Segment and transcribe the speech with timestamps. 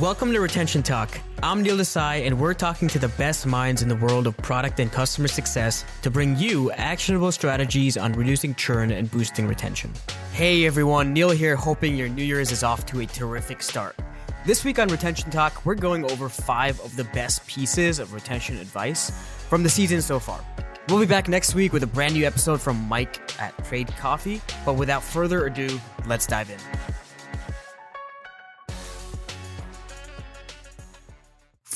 [0.00, 1.18] Welcome to Retention Talk.
[1.42, 4.78] I'm Neil Desai, and we're talking to the best minds in the world of product
[4.78, 9.90] and customer success to bring you actionable strategies on reducing churn and boosting retention.
[10.32, 13.96] Hey everyone, Neil here, hoping your New Year's is off to a terrific start.
[14.46, 18.56] This week on Retention Talk, we're going over five of the best pieces of retention
[18.58, 19.10] advice
[19.48, 20.38] from the season so far.
[20.88, 24.40] We'll be back next week with a brand new episode from Mike at Trade Coffee,
[24.64, 26.58] but without further ado, let's dive in.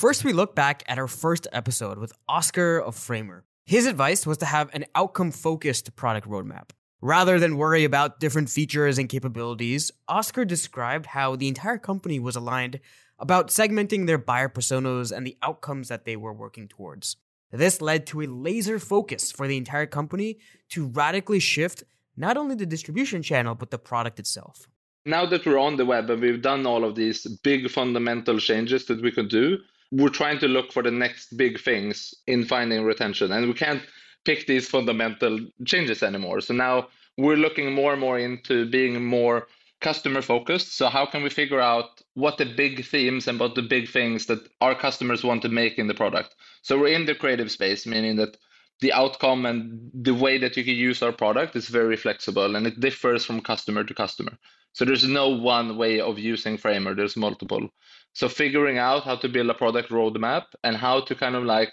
[0.03, 3.45] First, we look back at our first episode with Oscar of Framer.
[3.65, 6.71] His advice was to have an outcome focused product roadmap.
[6.99, 12.35] Rather than worry about different features and capabilities, Oscar described how the entire company was
[12.35, 12.81] aligned
[13.17, 17.15] about segmenting their buyer personas and the outcomes that they were working towards.
[17.53, 20.37] This led to a laser focus for the entire company
[20.71, 21.85] to radically shift
[22.17, 24.67] not only the distribution channel, but the product itself.
[25.05, 28.85] Now that we're on the web and we've done all of these big fundamental changes
[28.87, 29.59] that we could do,
[29.93, 33.83] we're trying to look for the next big things in finding retention and we can't
[34.25, 36.41] pick these fundamental changes anymore.
[36.41, 39.47] So now we're looking more and more into being more
[39.81, 43.61] customer focused so how can we figure out what the big themes and what the
[43.61, 46.33] big things that our customers want to make in the product?
[46.63, 48.37] So we're in the creative space meaning that
[48.81, 52.67] the outcome and the way that you can use our product is very flexible and
[52.67, 54.37] it differs from customer to customer.
[54.73, 56.95] So there's no one way of using framer.
[56.95, 57.69] There's multiple.
[58.13, 61.71] So figuring out how to build a product roadmap and how to kind of like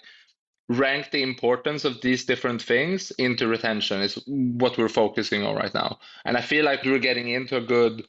[0.69, 5.75] rank the importance of these different things into retention is what we're focusing on right
[5.75, 5.99] now.
[6.25, 8.07] And I feel like we're getting into a good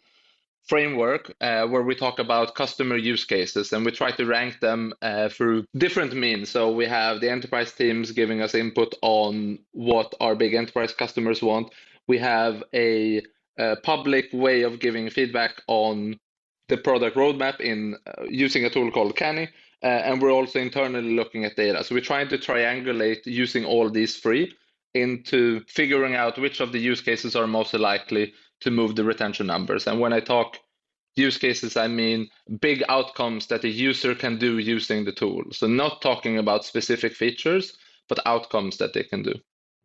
[0.67, 4.93] framework uh, where we talk about customer use cases and we try to rank them
[5.01, 6.49] uh, through different means.
[6.49, 11.41] So we have the enterprise teams giving us input on what our big enterprise customers
[11.41, 11.73] want.
[12.07, 13.21] We have a,
[13.57, 16.19] a public way of giving feedback on
[16.69, 19.49] the product roadmap in uh, using a tool called Canny.
[19.83, 21.83] Uh, and we're also internally looking at data.
[21.83, 24.53] So we're trying to triangulate using all these three
[24.93, 29.47] into figuring out which of the use cases are most likely to move the retention
[29.47, 29.87] numbers.
[29.87, 30.57] And when I talk
[31.15, 32.29] use cases, I mean
[32.59, 35.43] big outcomes that a user can do using the tool.
[35.51, 37.77] So not talking about specific features,
[38.07, 39.33] but outcomes that they can do.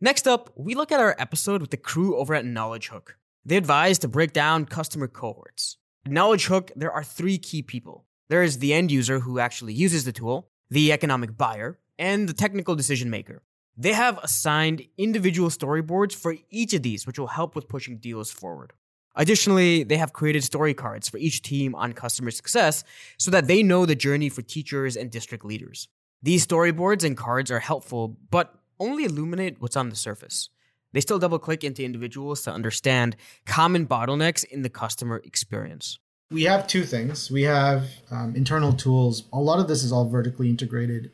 [0.00, 3.16] Next up, we look at our episode with the crew over at Knowledgehook.
[3.44, 5.78] They advise to break down customer cohorts.
[6.04, 8.04] At Knowledgehook, there are three key people.
[8.28, 12.34] There is the end user who actually uses the tool, the economic buyer, and the
[12.34, 13.42] technical decision maker.
[13.76, 18.30] They have assigned individual storyboards for each of these, which will help with pushing deals
[18.30, 18.72] forward.
[19.14, 22.84] Additionally, they have created story cards for each team on customer success
[23.18, 25.88] so that they know the journey for teachers and district leaders.
[26.22, 30.50] These storyboards and cards are helpful, but only illuminate what's on the surface.
[30.92, 35.98] They still double click into individuals to understand common bottlenecks in the customer experience.
[36.30, 37.30] We have two things.
[37.30, 39.24] We have um, internal tools.
[39.32, 41.10] A lot of this is all vertically integrated.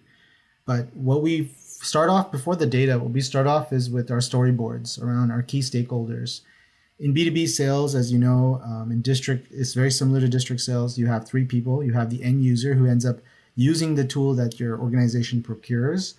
[0.67, 1.45] But what we
[1.83, 5.43] start off before the data, what we start off is with our storyboards around our
[5.43, 6.41] key stakeholders.
[6.99, 10.97] In B2B sales, as you know, um, in district, it's very similar to district sales.
[10.97, 11.83] You have three people.
[11.83, 13.19] You have the end user who ends up
[13.57, 16.15] using the tool that your organization procures,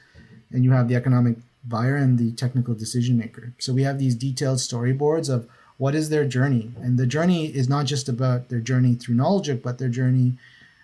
[0.51, 3.53] and you have the economic buyer and the technical decision maker.
[3.59, 5.47] So we have these detailed storyboards of
[5.77, 6.71] what is their journey.
[6.81, 10.33] And the journey is not just about their journey through knowledge, but their journey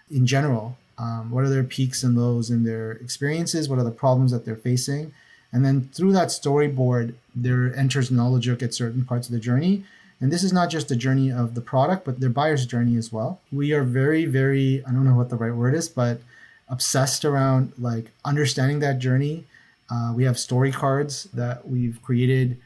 [0.09, 0.77] in general.
[0.99, 3.69] Um, what are their peaks and lows in their experiences?
[3.69, 5.13] What are the problems that they're facing?
[5.51, 9.83] And then through that storyboard, there enters knowledge at certain parts of the journey.
[10.21, 13.11] And this is not just the journey of the product, but their buyer's journey as
[13.11, 13.39] well.
[13.51, 16.21] We are very, very, I don't know what the right word is, but
[16.67, 19.45] obsessed around like understanding that journey
[19.91, 22.57] uh, we have story cards that we've created,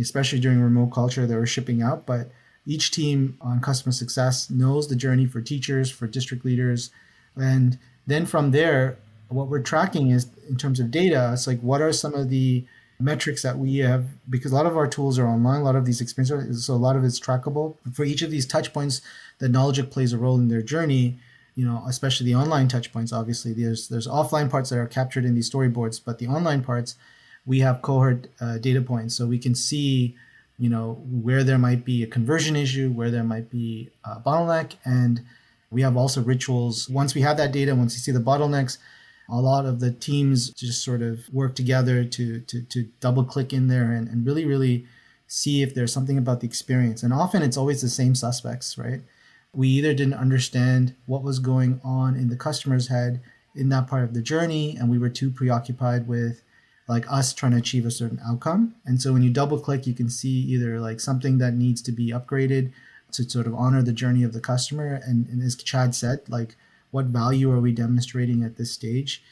[0.00, 2.06] especially during remote culture that we're shipping out.
[2.06, 2.30] But
[2.66, 6.90] each team on customer success knows the journey for teachers, for district leaders.
[7.38, 11.80] And then from there, what we're tracking is in terms of data, it's like what
[11.80, 12.64] are some of the
[13.00, 15.84] metrics that we have because a lot of our tools are online a lot of
[15.84, 19.00] these experiences so a lot of it's trackable for each of these touch points
[19.38, 21.16] the knowledge plays a role in their journey
[21.58, 23.12] you know, especially the online touch points.
[23.12, 26.94] Obviously, there's there's offline parts that are captured in these storyboards, but the online parts,
[27.44, 30.16] we have cohort uh, data points, so we can see,
[30.56, 34.74] you know, where there might be a conversion issue, where there might be a bottleneck,
[34.84, 35.22] and
[35.70, 36.88] we have also rituals.
[36.88, 38.78] Once we have that data, once you see the bottlenecks,
[39.30, 43.52] a lot of the teams just sort of work together to to, to double click
[43.52, 44.86] in there and, and really really
[45.26, 47.02] see if there's something about the experience.
[47.02, 49.02] And often it's always the same suspects, right?
[49.52, 53.20] we either didn't understand what was going on in the customer's head
[53.54, 56.42] in that part of the journey and we were too preoccupied with
[56.86, 59.94] like us trying to achieve a certain outcome and so when you double click you
[59.94, 62.70] can see either like something that needs to be upgraded
[63.12, 66.56] to sort of honor the journey of the customer and, and as chad said like
[66.90, 69.22] what value are we demonstrating at this stage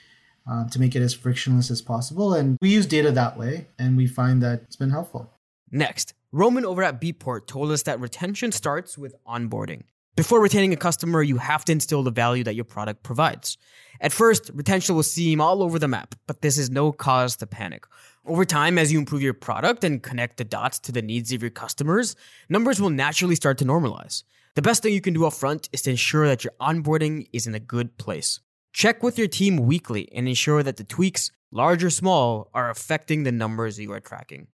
[0.50, 2.34] uh, to make it as frictionless as possible.
[2.34, 5.30] And we use data that way, and we find that it's been helpful.
[5.70, 9.82] Next, Roman over at Beatport told us that retention starts with onboarding.
[10.14, 13.58] Before retaining a customer, you have to instill the value that your product provides.
[14.00, 17.46] At first, retention will seem all over the map, but this is no cause to
[17.46, 17.84] panic.
[18.26, 21.42] Over time, as you improve your product and connect the dots to the needs of
[21.42, 22.16] your customers,
[22.48, 24.24] numbers will naturally start to normalize.
[24.56, 27.54] The best thing you can do upfront is to ensure that your onboarding is in
[27.54, 28.40] a good place.
[28.72, 33.22] Check with your team weekly and ensure that the tweaks, large or small, are affecting
[33.22, 34.48] the numbers you are tracking.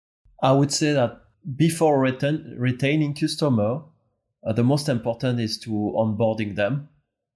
[0.43, 1.21] I would say that
[1.55, 3.83] before retain, retaining customer,
[4.45, 6.89] uh, the most important is to onboarding them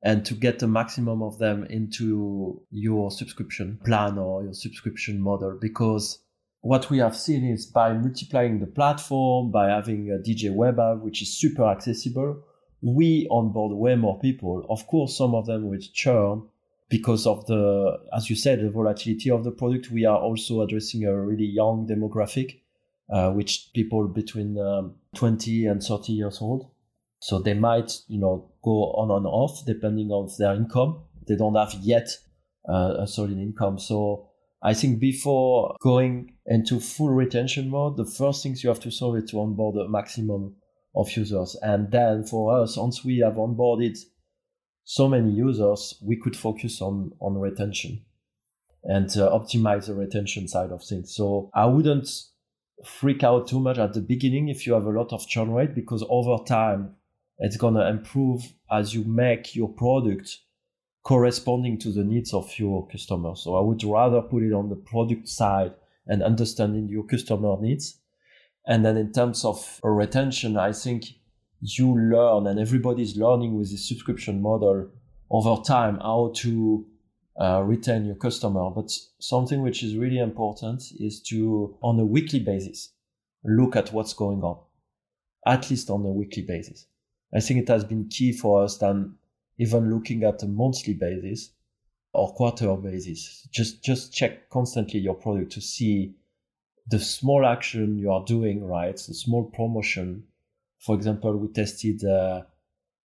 [0.03, 5.57] and to get the maximum of them into your subscription plan or your subscription model
[5.61, 6.19] because
[6.65, 10.99] what we have seen is by multiplying the platform by having a dj web app
[11.03, 12.43] which is super accessible
[12.83, 16.43] we onboard way more people of course some of them will churn
[16.89, 19.91] because of the, as you said, the volatility of the product.
[19.91, 22.61] We are also addressing a really young demographic,
[23.13, 26.71] uh, which people between um, 20 and 30 years old.
[27.21, 31.03] So they might, you know, go on and off depending on their income.
[31.27, 32.09] They don't have yet
[32.69, 33.79] uh, a solid income.
[33.79, 34.29] So
[34.65, 39.19] I think before going into full retention mode, the first things you have to solve
[39.19, 40.57] is to onboard a maximum
[40.97, 41.55] of users.
[41.61, 43.99] And then for us, once we have onboarded
[44.85, 48.05] so many users, we could focus on, on retention
[48.85, 51.15] and uh, optimize the retention side of things.
[51.15, 52.09] So I wouldn't
[52.85, 55.75] freak out too much at the beginning if you have a lot of churn rate
[55.75, 56.95] because over time
[57.39, 60.39] it's going to improve as you make your product
[61.05, 63.43] corresponding to the needs of your customers.
[63.45, 65.75] So I would rather put it on the product side
[66.07, 68.01] and understanding your customer needs.
[68.67, 71.05] And then in terms of retention, I think
[71.61, 74.91] you learn and everybody's learning with the subscription model
[75.31, 76.87] over time how to
[77.39, 78.71] uh, retain your customer.
[78.71, 78.91] But
[79.21, 82.93] something which is really important is to, on a weekly basis,
[83.45, 84.59] look at what's going on,
[85.47, 86.87] at least on a weekly basis.
[87.35, 89.17] I think it has been key for us than
[89.59, 91.51] even looking at a monthly basis
[92.13, 93.49] or quarter basis.
[93.51, 96.15] Just, just check constantly your product to see
[96.87, 100.25] the small action you are doing right, the small promotion
[100.85, 102.43] for example, we tested uh,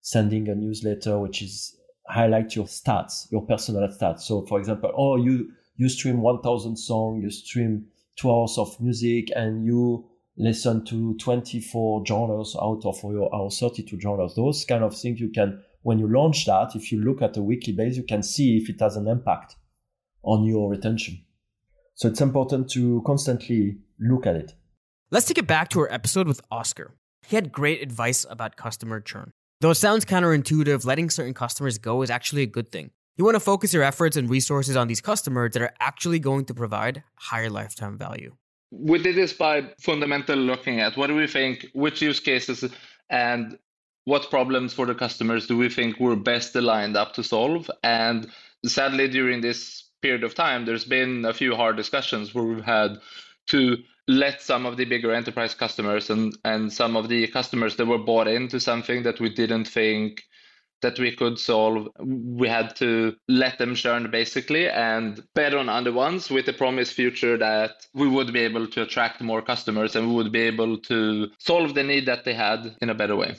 [0.02, 1.78] sending a newsletter which is
[2.10, 4.22] highlight your stats, your personal stats.
[4.22, 7.86] So, for example, oh, you you stream 1,000 songs, you stream
[8.18, 10.06] two hours of music, and you
[10.36, 14.36] listen to 24 journals out of your our 32 journals.
[14.36, 17.42] Those kind of things you can, when you launch that, if you look at a
[17.42, 19.56] weekly base, you can see if it has an impact
[20.24, 21.24] on your retention.
[21.96, 24.54] So it's important to constantly look at it.
[25.12, 26.94] Let's take it back to our episode with Oscar.
[27.28, 29.32] He had great advice about customer churn.
[29.62, 32.92] Though it sounds counterintuitive, letting certain customers go is actually a good thing.
[33.18, 36.46] You want to focus your efforts and resources on these customers that are actually going
[36.46, 38.36] to provide higher lifetime value.
[38.72, 42.64] We did this by fundamentally looking at what do we think, which use cases
[43.10, 43.58] and
[44.10, 47.70] what problems for the customers do we think we're best aligned up to solve.
[47.84, 48.28] And
[48.66, 52.98] sadly, during this period of time, there's been a few hard discussions where we've had
[53.50, 53.78] to
[54.08, 58.00] let some of the bigger enterprise customers and, and some of the customers that were
[58.00, 60.24] bought into something that we didn't think
[60.82, 65.94] that we could solve, we had to let them churn basically and bet on other
[65.94, 70.08] ones with the promised future that we would be able to attract more customers and
[70.08, 73.36] we would be able to solve the need that they had in a better way.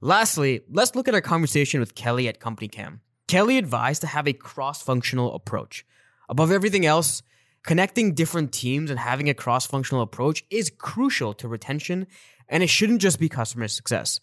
[0.00, 3.00] Lastly, let's look at our conversation with Kelly at CompanyCam.
[3.28, 5.84] Kelly advised to have a cross functional approach.
[6.28, 7.22] Above everything else,
[7.62, 12.06] Connecting different teams and having a cross functional approach is crucial to retention,
[12.48, 14.18] and it shouldn't just be customer success.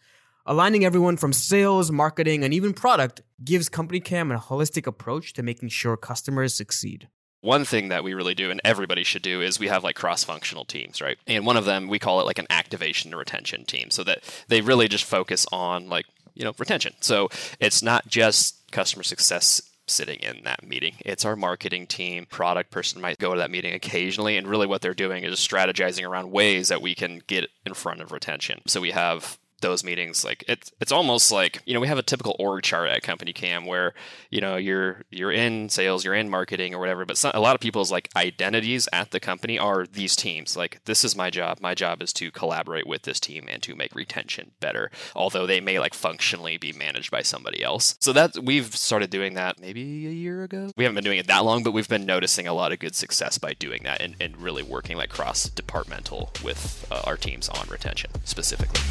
[0.46, 5.69] Aligning everyone from sales, marketing, and even product gives CompanyCam a holistic approach to making
[5.69, 7.10] sure customers succeed.
[7.48, 10.22] One thing that we really do, and everybody should do, is we have like cross
[10.25, 11.18] functional teams, right?
[11.27, 14.60] And one of them, we call it like an activation retention team, so that they
[14.60, 16.96] really just focus on like, you know, retention.
[17.00, 17.30] So
[17.62, 20.96] it's not just customer success sitting in that meeting.
[21.00, 22.25] It's our marketing team.
[22.25, 26.06] Product person might go to that meeting occasionally, and really what they're doing is strategizing
[26.06, 28.60] around ways that we can get in front of retention.
[28.68, 32.04] So we have those meetings like it's it's almost like you know we have a
[32.04, 33.94] typical org chart at CompanyCam where
[34.30, 37.56] you know you're you're in sales you're in marketing or whatever but some, a lot
[37.56, 40.56] of people's like identities at the company are these teams.
[40.56, 41.60] Like this is my job.
[41.60, 45.60] My job is to collaborate with this team and to make retention better although they
[45.60, 47.96] may like functionally be managed by somebody else.
[48.00, 50.70] So that we've started doing that maybe a year ago.
[50.78, 52.96] We haven't been doing it that long but we've been noticing a lot of good
[52.96, 57.50] success by doing that and, and really working like cross departmental with uh, our teams
[57.50, 58.82] on retention specifically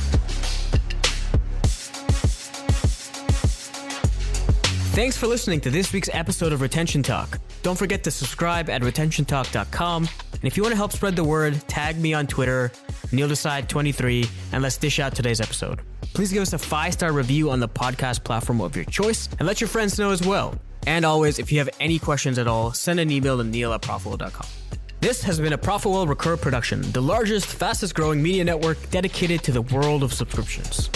[4.96, 7.38] Thanks for listening to this week's episode of Retention Talk.
[7.62, 10.08] Don't forget to subscribe at retentiontalk.com.
[10.32, 12.72] And if you want to help spread the word, tag me on Twitter,
[13.08, 15.82] NeilDesai23, and let's dish out today's episode.
[16.14, 19.46] Please give us a five star review on the podcast platform of your choice and
[19.46, 20.54] let your friends know as well.
[20.86, 23.82] And always, if you have any questions at all, send an email to neil at
[23.82, 24.46] profitwell.com.
[25.00, 29.52] This has been a Profitwell Recur production, the largest, fastest growing media network dedicated to
[29.52, 30.88] the world of subscriptions.